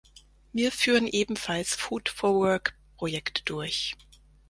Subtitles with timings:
[0.51, 3.95] Wir führen ebenfalls Food-for-Work-Projekte durch.